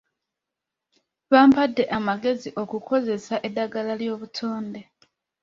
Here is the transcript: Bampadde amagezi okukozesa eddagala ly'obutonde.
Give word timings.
Bampadde 1.31 1.83
amagezi 1.97 2.49
okukozesa 2.61 3.35
eddagala 3.47 3.93
ly'obutonde. 4.01 4.81